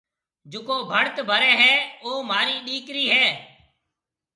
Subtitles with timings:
[0.51, 3.27] جڪو ڀرت ڀري هيَ او مهارِي ڏِيڪرِي هيَ۔